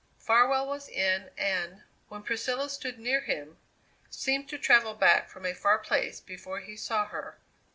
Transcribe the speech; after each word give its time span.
Farwell 0.17 0.65
was 0.65 0.89
in 0.89 1.29
and, 1.37 1.83
when 2.09 2.23
Priscilla 2.23 2.71
stood 2.71 2.97
near 2.97 3.21
him, 3.21 3.59
seemed 4.09 4.49
to 4.49 4.57
travel 4.57 4.95
back 4.95 5.29
from 5.29 5.45
a 5.45 5.53
far 5.53 5.77
place 5.77 6.19
before 6.19 6.59
he 6.59 6.75
saw 6.75 7.05
her. 7.09 7.37